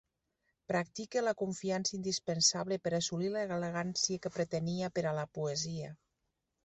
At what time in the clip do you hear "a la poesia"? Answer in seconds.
5.13-5.93